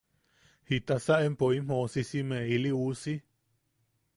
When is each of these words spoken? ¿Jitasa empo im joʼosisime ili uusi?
¿Jitasa 0.69 1.17
empo 1.27 1.49
im 1.57 1.69
joʼosisime 1.73 2.39
ili 2.57 2.73
uusi? 2.79 3.15